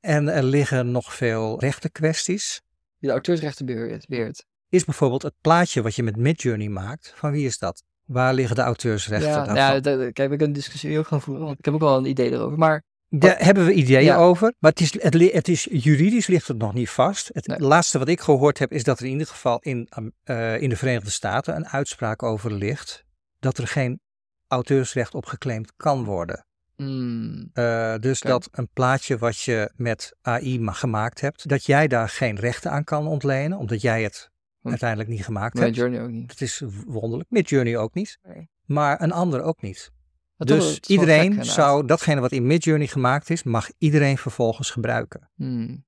[0.00, 2.62] En er liggen nog veel rechtenkwesties.
[2.98, 4.46] De auteursrechten beheert.
[4.68, 7.84] Is bijvoorbeeld het plaatje wat je met Midjourney maakt, van wie is dat?
[8.12, 11.44] Waar liggen de auteursrechten Ja, ja, dat- kijk, we kunnen een discussie ook gaan voeren,
[11.44, 12.58] want ik heb ook wel een idee erover.
[12.58, 14.16] Maar Daar hebben we ideeën Ja.
[14.16, 17.30] over, maar het is, het, is juridisch ligt het nog niet vast.
[17.32, 17.58] Het Nee.
[17.60, 19.88] laatste wat ik gehoord heb is dat er in ieder geval in,
[20.24, 23.04] eh, in de Verenigde Staten een uitspraak over ligt
[23.38, 24.00] dat er geen
[24.48, 26.44] auteursrecht op geclaimd kan worden.
[26.76, 31.88] mm, Eh, dus dat een plaatje wat je met AI ma- gemaakt hebt, dat jij
[31.88, 34.30] daar geen rechten aan kan ontlenen, omdat jij het.
[34.62, 35.76] Uiteindelijk niet gemaakt mijn hebt.
[35.76, 36.28] journey ook niet.
[36.28, 37.30] Dat is wonderlijk.
[37.30, 38.48] Midjourney ook niet, Nee.
[38.64, 39.92] maar een ander ook niet.
[40.36, 45.30] Dus het iedereen gek, zou, datgene wat in Midjourney gemaakt is, mag iedereen vervolgens gebruiken.
[45.34, 45.84] Mm,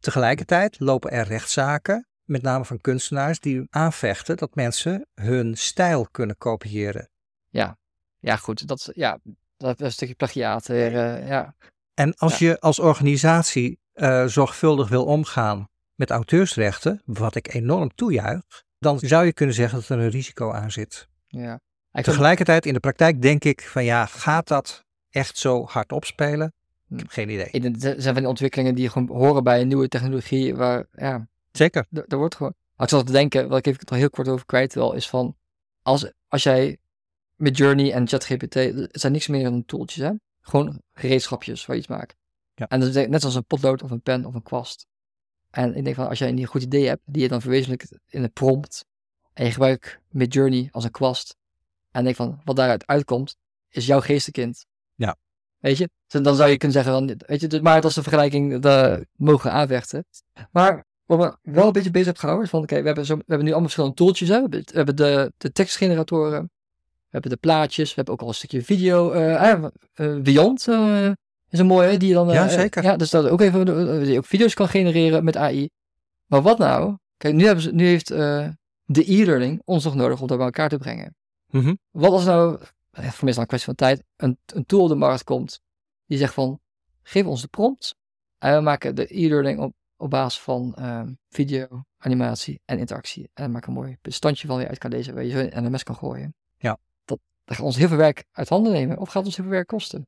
[0.00, 6.36] Tegelijkertijd lopen er rechtszaken, met name van kunstenaars, die aanvechten dat mensen hun stijl kunnen
[6.36, 7.08] kopiëren.
[8.18, 9.18] ja, goed, dat, ja,
[9.56, 10.66] dat is een stukje plagiaat.
[10.66, 11.54] weer, eh, ja.
[11.94, 18.64] En als je als organisatie eh, zorgvuldig wil omgaan met auteursrechten, wat ik enorm toejuich,
[18.78, 21.08] dan zou je kunnen zeggen dat er een risico aan zit.
[21.26, 21.60] ja.
[22.02, 26.52] Tegelijkertijd in de praktijk denk ik van ja, gaat dat echt zo hard opspelen?
[26.86, 26.94] Hm.
[26.94, 27.70] Ik heb geen idee.
[27.70, 31.86] er zijn van die ontwikkelingen die gewoon horen bij een nieuwe technologie, waar, ja, Zeker.
[32.08, 32.54] er wordt gewoon...
[32.76, 35.08] Maar ik zat te denken, wat ik even er heel kort over kwijt wil, is
[35.08, 35.36] van,
[35.82, 36.78] als, als jij
[37.36, 40.12] met Journey en ChatGPT, het zijn niks meer dan tooltjes, hè?
[40.40, 42.16] Gewoon gereedschapjes waar je iets maakt.
[42.54, 42.68] Ja.
[42.68, 44.86] En dat is net zoals een potlood of een pen of een kwast.
[45.54, 48.22] En ik denk van, als jij een goed idee hebt, die je dan verwezenlijkt in
[48.22, 48.84] een prompt,
[49.32, 51.36] en je gebruikt met Journey als een kwast,
[51.90, 53.36] en denk van, wat daaruit uitkomt,
[53.68, 54.66] is jouw geestenkind.
[54.94, 55.16] Ja.
[55.58, 55.88] Weet je?
[56.06, 58.58] Dus Dan zou je kunnen zeggen, van, weet je, dus- maar dat is een vergelijking,
[58.60, 60.04] daar mogen aanvechten.
[60.50, 63.16] Maar wat me wel een beetje bezig heb gehouden, is van, oké, we, hebben zo-
[63.16, 64.28] we hebben nu allemaal verschillende tooltjes.
[64.28, 64.34] Hè?
[64.34, 66.42] We hebben, we hebben de, de tekstgeneratoren,
[66.96, 69.10] we hebben de plaatjes, we hebben ook al een stukje video.
[69.10, 71.10] eh, eh, Beyond eh,
[71.54, 72.28] is een mooie, die je dan...
[72.28, 72.82] eh, Ja, zeker.
[72.82, 75.68] ja, dus dat ook even, eh, die ook video's kan genereren met AI.
[76.26, 76.96] Maar wat nou?
[77.16, 78.48] Kijk, nu, hebben ze, nu heeft eh,
[78.84, 81.16] de e-learning ons nog nodig om dat bij elkaar te brengen.
[81.50, 81.74] Mhm.
[81.90, 84.82] Wat als nou, eh, voor mij is het een kwestie van tijd, een, een tool
[84.82, 85.60] op de markt komt
[86.06, 86.60] die zegt van,
[87.02, 87.94] geef ons de prompt
[88.38, 93.30] en we maken de e-learning op, op basis van ehm, video, animatie en interactie.
[93.34, 95.82] En maak een mooi bestandje van je uit kan lezen, waar je zo in NMS
[95.82, 96.34] kan gooien.
[96.56, 96.78] Ja.
[97.04, 99.54] Dat, dat gaat ons heel veel werk uit handen nemen of gaat ons heel veel
[99.54, 100.06] werk kosten.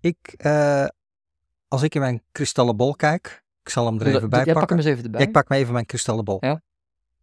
[0.00, 0.86] Ik, eh,
[1.68, 4.76] als ik in mijn kristallenbol kijk, ik zal hem er even bij Jij pak pakken.
[4.76, 5.20] hem eens even erbij.
[5.20, 6.36] Ja, ik pak me even mijn kristallenbol.
[6.40, 6.62] Ja.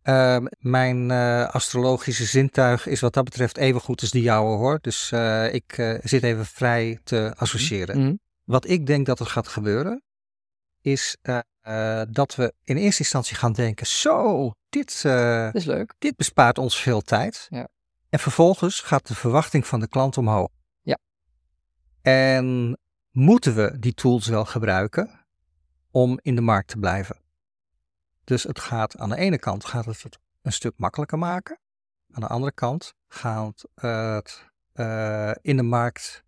[0.02, 4.80] Ehm, mijn eh, astrologische zintuig is wat dat betreft even goed als die jouwe hoor.
[4.82, 8.00] Dus eh, ik zit even vrij te associëren.
[8.00, 8.16] Mhm.
[8.44, 10.04] Wat ik denk dat er gaat gebeuren,
[10.82, 11.18] is
[12.10, 14.90] dat we in eerste instantie gaan denken: zo, dit,
[15.54, 15.94] is leuk.
[16.00, 17.48] dit bespaart ons veel tijd.
[17.50, 17.68] Ja.
[18.10, 20.50] En vervolgens gaat de verwachting van de klant omhoog.
[22.06, 22.78] En
[23.12, 25.26] moeten we die tools wel gebruiken
[25.92, 27.18] om in de markt te blijven?
[28.24, 31.60] Dus het gaat aan de ene kant gaat het het een stuk makkelijker maken.
[32.12, 36.24] Aan de andere kant gaat het eh, in de markt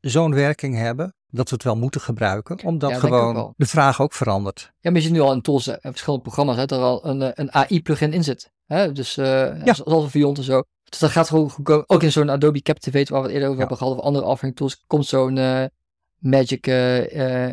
[0.00, 4.12] zo'n werking hebben dat we het wel moeten gebruiken, omdat Ja, gewoon de vraag ook
[4.12, 4.72] verandert.
[4.80, 7.06] Ja, maar je ziet nu al in tools en verschillende programma's hè, dat er al
[7.06, 8.52] een, eh, een AI-plugin in zit.
[8.66, 8.92] Hè?
[8.92, 9.74] Dus eh Ja.
[9.74, 10.62] zoals een Viont en zo.
[10.88, 11.84] Dus dat gaat gewoon goedkoop.
[11.86, 13.66] Ook in zo'n Adobe Captivate waar we het eerder over Ja.
[13.68, 15.64] hebben gehad, of andere offering tools, komt zo'n eh,
[16.18, 17.52] Magic eh,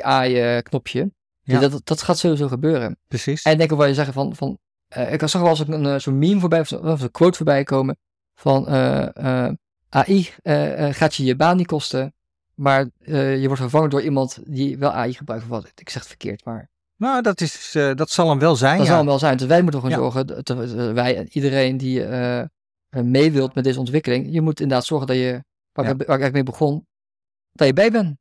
[0.00, 1.12] AI-knopje.
[1.42, 1.60] Ja.
[1.60, 2.98] dat, dat gaat sowieso gebeuren.
[3.08, 3.42] Precies.
[3.42, 5.86] En ik denk ook wel je zeggen van, van eh, ik zag wel eens een,
[5.86, 7.96] eh, zo'n meme voorbij, of een quote voorbij komen
[8.34, 9.52] van eh, eh,
[9.88, 12.14] AI eh, eh, gaat je je baan niet kosten,
[12.54, 15.44] maar eh, je wordt vervangen door iemand die wel AI gebruikt.
[15.44, 16.70] Of wat, ik zeg het verkeerd, maar
[17.02, 18.72] Nou, dat, is, eh, dat zal hem wel zijn.
[18.76, 18.88] dat ja.
[18.88, 19.36] zal hem wel zijn.
[19.36, 20.02] Dus wij moeten gewoon Ja.
[20.02, 22.46] zorgen, dat, dat wij en iedereen die eh, eh,
[22.88, 25.90] mee wilt met deze ontwikkeling, je moet inderdaad zorgen dat je, waar, Ja.
[25.90, 26.86] ik, waar ik eigenlijk mee begon,
[27.52, 28.16] dat je bij bent.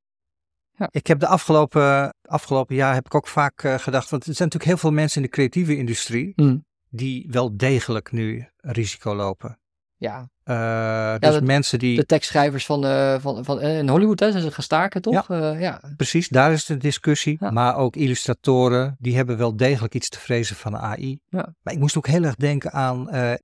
[0.91, 4.48] Ik heb de afgelopen, afgelopen jaar heb ik ook vaak eh, gedacht, want er zijn
[4.50, 6.65] natuurlijk heel veel mensen in de creatieve industrie Hmm.
[6.89, 9.60] die wel degelijk nu risico lopen.
[10.02, 14.20] Ja, Eh, dus dat- mensen die, de tekstschrijvers van, eh, van, van eh, in Hollywood
[14.20, 15.28] hè, zijn ze gaan staken, toch?
[15.28, 15.52] Ja.
[15.52, 15.82] ja.
[15.98, 17.38] precies, daar is de discussie.
[17.40, 17.52] Ja.
[17.52, 21.20] Maar ook illustratoren, die hebben wel degelijk iets te vrezen van AI.
[21.30, 21.54] Ja.
[21.62, 23.00] Maar ik moest ook heel erg denken aan,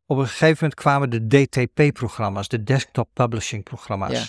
[0.06, 4.12] op een gegeven moment kwamen de DTP-programma's, de Desktop Publishing programma's.
[4.12, 4.24] Ja.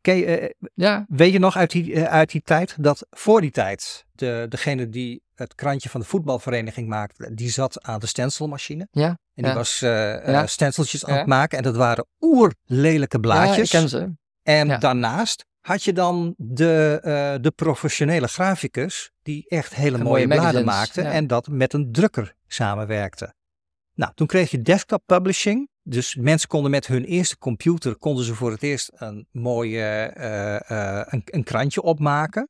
[0.00, 1.04] Ken je, ja.
[1.08, 5.22] Weet je nog uit die, uit die tijd dat voor die tijd de, degene die
[5.38, 8.88] het krantje van de voetbalvereniging maakte, die zat aan de stencilmachine.
[8.90, 9.54] Ja, En die ja.
[9.54, 10.46] was eh eh, Ja.
[10.46, 11.18] stenciltjes aan Ja.
[11.18, 11.58] het maken.
[11.58, 13.72] En dat waren oerlelijke Ja, blaadjes.
[13.72, 14.12] ik ken ze.
[14.42, 14.78] en ja.
[14.78, 20.40] daarnaast had je dan de, eh, de professionele graficus die echt hele En mooie, mooie
[20.40, 21.02] bladen maakte.
[21.02, 21.10] ja.
[21.10, 23.34] En dat met een drukker samenwerkte.
[23.94, 25.68] Nou, toen kreeg je desktop publishing.
[25.82, 30.10] Dus mensen konden met hun eerste computer konden ze voor het eerst een mooie
[31.08, 32.48] een, een krantje opmaken.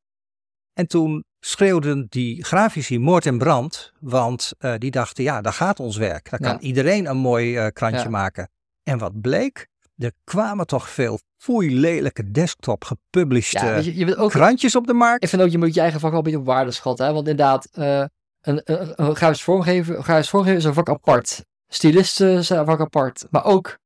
[0.72, 5.80] En toen schreeuwden die grafici moord en brand, want eh, die dachten, ja, daar gaat
[5.80, 6.30] ons werk.
[6.30, 8.08] Daar kan iedereen een mooi eh, krantje Ja.
[8.08, 8.50] maken.
[8.82, 9.68] En wat bleek?
[9.96, 14.30] Er kwamen toch veel foei lelijke desktop gepublished Ja, eh, weet je, je bent ook,
[14.30, 15.22] krantjes op de markt.
[15.22, 17.06] ik vind ook, je moet je eigen vak wel een beetje op waarde schatten.
[17.06, 17.12] Hè?
[17.12, 17.98] Want inderdaad, eh,
[18.40, 21.44] een, een, een grafisch vormgever, grafisch vormgever is een vak apart.
[21.68, 23.26] Stylisten zijn een vak apart.
[23.30, 23.78] Maar ook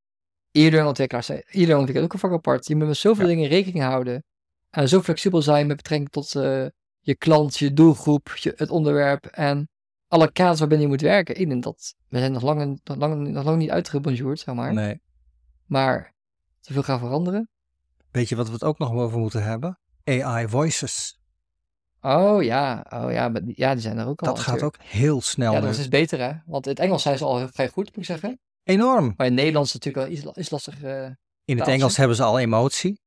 [0.50, 2.66] ieder ontwikkelaar, zijn- ieder ontwikkelaar ook een vak apart.
[2.68, 4.24] Je moet met zoveel dingen rekening houden.
[4.70, 6.30] En zo flexibel zijn met betrekking tot
[7.00, 9.68] je klant, je doelgroep, je, het onderwerp en
[10.08, 11.40] alle kaders waarbinnen je moet werken.
[11.40, 14.72] Ik denk dat we zijn nog lang, nog lang, nog lang niet uitgebonjourd, zeg maar.
[14.72, 15.00] Nee.
[15.66, 16.14] Maar
[16.60, 17.48] te veel gaan veranderen.
[18.10, 19.78] Weet je wat we het ook nog over moeten hebben?
[20.04, 21.18] AI voices.
[22.00, 24.28] Oh ja, oh ja, maar die, ja, die zijn er ook al.
[24.34, 26.32] Dat gaat ook heel snel Ja, dat is beter hè.
[26.46, 28.38] Want in het Engels zijn ze al vrij goed, moet ik zeggen.
[28.62, 29.04] Enorm.
[29.16, 30.82] Maar in het Nederlands is natuurlijk wel iets, iets lastig.
[30.82, 31.08] eh,
[31.44, 33.00] In het Engels hebben ze al emotie.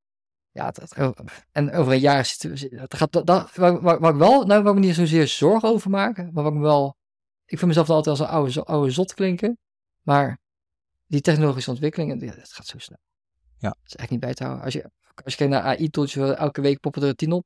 [0.54, 1.14] Ja, het, het-
[1.52, 4.64] en over een jaar zit het gaat dat, dat, waar, waar, waar ik wel, nou,
[4.64, 6.96] waar ik me niet zozeer zorgen over maak, maar wat ik me wel,
[7.46, 9.58] ik vind mezelf altijd als een oude, zo- oude zot klinken,
[10.02, 10.40] maar
[11.08, 13.00] die technologische ontwikkelingen, het gaat zo snel.
[13.58, 13.70] Ja.
[13.70, 14.66] Dat is echt niet bij te houden.
[14.66, 14.84] Als je,
[15.24, 17.46] als je kijkt naar AI-tools, elke week poppen er tien op.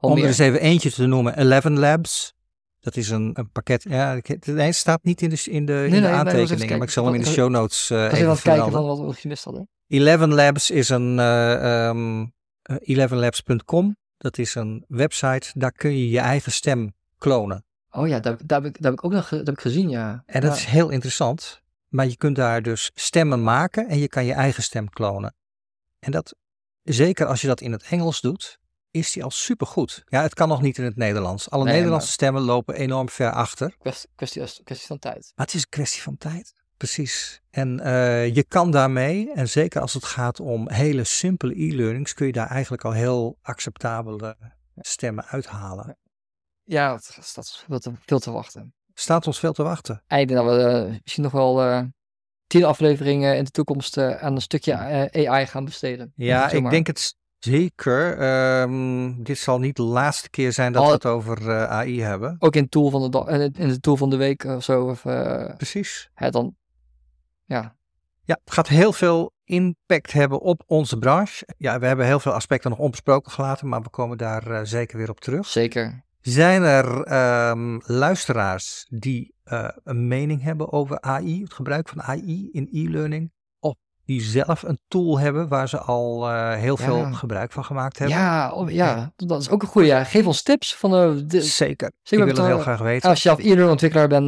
[0.00, 0.26] Om er meer.
[0.26, 1.38] eens even eentje te noemen.
[1.38, 2.32] Eleven Labs.
[2.80, 3.82] Dat is een, een pakket.
[3.88, 6.78] Ja, het staat niet in de, in de, in nee, de nee, maar aantekeningen.
[6.78, 9.44] maar ik zal hem in de show notes was even kijken van wat we gemist
[9.44, 9.68] hadden.
[9.86, 12.26] Eleven Labs is een eh, ehm,
[12.62, 13.96] eh, elevenlabs.com.
[14.16, 15.50] Dat is een website.
[15.54, 17.64] Daar kun je je eigen stem klonen.
[17.90, 19.88] Oh ja, daar, daar, heb, ik, daar heb ik ook nog dat heb ik gezien,
[19.88, 20.22] ja.
[20.26, 20.56] En dat Ja.
[20.56, 21.62] is heel interessant.
[21.88, 25.34] Maar je kunt daar dus stemmen maken en je kan je eigen stem klonen.
[25.98, 26.34] En dat,
[26.82, 28.58] zeker als je dat in het Engels doet,
[28.90, 30.02] is die al supergoed.
[30.06, 31.50] Ja, het kan nog niet in het Nederlands.
[31.50, 33.74] Alle Nee, Nederlandse maar- stemmen lopen enorm ver achter.
[33.78, 35.32] Kwestie, kwestie, kwestie van tijd.
[35.34, 36.54] Maar het is een kwestie van tijd.
[36.84, 37.40] Precies.
[37.50, 42.26] En eh, je kan daarmee, en zeker als het gaat om hele simpele e-learnings, kun
[42.26, 44.36] je daar eigenlijk al heel acceptabele
[44.76, 45.96] stemmen uithalen.
[46.64, 48.74] Ja, dat staat veel te, veel te wachten.
[48.94, 50.02] Staat ons veel te wachten.
[50.08, 51.82] Ik denk dat we eh, misschien nog wel eh,
[52.46, 54.74] tien afleveringen in de toekomst aan een stukje
[55.26, 56.12] AI gaan besteden.
[56.16, 58.18] Ja, ik denk het zeker.
[58.18, 62.36] Ehm, dit zal niet de laatste keer zijn dat Al- we het over AI hebben.
[62.38, 64.84] Ook in tool van de, in het tool van de week of zo.
[64.84, 65.02] Of,
[65.56, 66.10] Precies.
[66.14, 66.56] hè, dan,
[67.44, 67.76] ja,
[68.24, 71.48] Ja, het gaat heel veel impact hebben op onze branche.
[71.58, 74.98] Ja, we hebben heel veel aspecten nog onbesproken gelaten, maar we komen daar eh, zeker
[74.98, 75.46] weer op terug.
[75.46, 76.02] zeker.
[76.20, 82.48] Zijn er ehm, luisteraars die eh, een mening hebben over AI, het gebruik van AI
[82.52, 83.32] in e-learning?
[83.58, 86.84] Of die zelf een tool hebben waar ze al eh, heel Ja.
[86.84, 88.16] veel gebruik van gemaakt hebben?
[88.16, 89.88] Ja, oh, ja, dat is ook een goede.
[89.88, 90.04] Ja.
[90.04, 90.90] Geef ons tips van
[91.26, 91.86] de, Zeker.
[91.88, 93.08] Ik Zeker wil het heel graag weten.
[93.08, 94.26] als je zelf e-learning ontwikkelaar bent,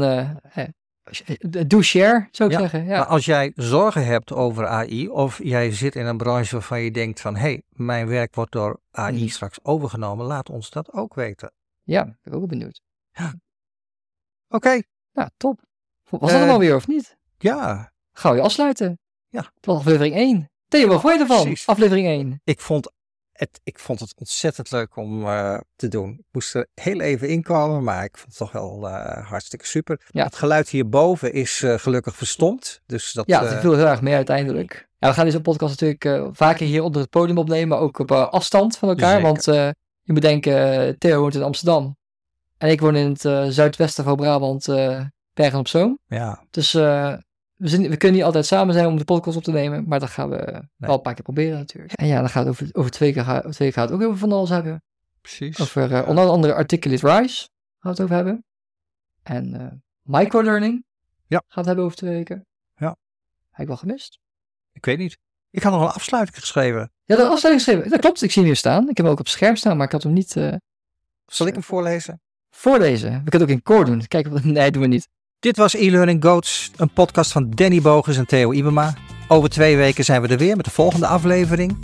[1.06, 2.84] eh, je- doe share, zou ik Ja, zeggen.
[2.84, 2.98] Ja.
[2.98, 6.90] Maar als jij zorgen hebt over AI of jij zit in een branche waarvan je
[6.90, 9.28] denkt van hé, hey, mijn werk wordt door AI Mhm.
[9.28, 11.52] straks overgenomen, laat ons dat ook weten.
[11.82, 12.80] ja, ben ik ook benieuwd.
[14.48, 15.60] Oké, Nou, top.
[16.10, 17.16] Was dat Eh, hem alweer of niet?
[17.38, 18.98] ja, Gaan we afsluiten?
[19.28, 19.52] Ja.
[19.60, 20.50] Was aflevering 1.
[20.68, 21.40] Theo, wat vond je ervan?
[21.42, 21.66] Precies.
[21.66, 22.40] Aflevering 1.
[22.44, 22.92] ik vond
[23.36, 26.10] het, ik vond het ontzettend leuk om eh, te doen.
[26.10, 30.00] Ik moest er heel even inkomen, maar ik vond het toch wel eh, hartstikke super.
[30.10, 30.24] Ja.
[30.24, 33.26] Het geluid hierboven is eh, gelukkig verstomd, dus dat...
[33.26, 34.88] Ja, dat viel heel erg mee uiteindelijk.
[34.98, 38.12] Ja, we gaan deze podcast natuurlijk vaker hier onder het podium opnemen, maar ook op
[38.12, 39.20] afstand van elkaar.
[39.20, 39.26] Zeker.
[39.26, 39.44] Want
[40.02, 41.96] je moet denken, Theo woont in Amsterdam.
[42.58, 44.66] En ik woon in het zuidwesten van Brabant,
[45.34, 45.98] Bergen op Zoom.
[46.06, 46.72] ja, Dus
[47.56, 50.00] we, zijn, we kunnen niet altijd samen zijn om de podcast op te nemen, maar
[50.00, 51.92] dat gaan we wel een paar keer proberen natuurlijk.
[51.92, 53.98] En ja, dan gaat het over, over twee keer, ga- over twee keer gaat het
[54.00, 54.82] ook over van alles hebben.
[55.20, 55.60] precies.
[55.60, 57.48] Over eh, onder andere Articulate Rise gaan
[57.80, 58.44] we het over hebben.
[59.22, 59.66] En eh
[60.02, 60.84] microlearning
[61.26, 61.38] Ja.
[61.46, 62.46] gaat het hebben over twee weken.
[62.76, 62.96] Ja.
[63.50, 64.18] Heb ik wel gemist.
[64.72, 65.18] Ik weet niet.
[65.50, 66.92] Ik had nog een afsluiting geschreven.
[67.04, 67.90] Ja, de afstelling geschreven.
[67.90, 68.82] Dat klopt, ik zie hem hier staan.
[68.88, 70.54] Ik heb hem ook op scherm staan, maar ik had hem niet eh
[71.26, 72.20] Zal ik hem voorlezen?
[72.50, 73.10] voorlezen.
[73.24, 74.06] We kunnen het ook in koor doen.
[74.06, 74.44] Kijken wat...
[74.58, 75.08] Nee, doen we niet.
[75.46, 78.94] Dit was e-learning Goats, een podcast van Danny Bogus en Theo Ibema.
[79.28, 81.78] Over twee weken zijn we er weer met de volgende aflevering.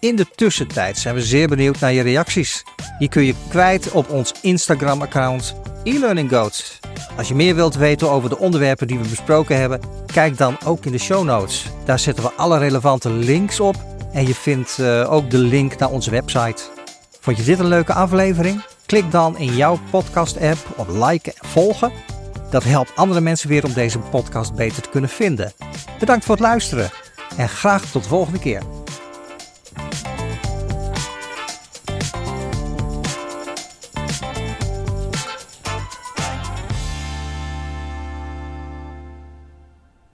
[0.00, 2.64] In de tussentijd zijn we zeer benieuwd naar je reacties.
[2.98, 6.80] Die kun je kwijt op ons Instagram-account e-learning Goats.
[7.16, 9.80] Als je meer wilt weten over de onderwerpen die we besproken hebben,
[10.12, 11.64] kijk dan ook in de show notes.
[11.84, 13.76] Daar zetten we alle relevante links op
[14.12, 16.62] en je vindt eh, ook de link naar onze website.
[17.20, 18.64] Vond je dit een leuke aflevering?
[18.86, 21.92] Klik dan in jouw podcast-app op liken en volgen.
[22.50, 25.52] Dat helpt andere mensen weer om deze podcast beter te kunnen vinden.
[25.98, 26.90] Bedankt voor het luisteren
[27.36, 28.62] en graag tot de volgende keer.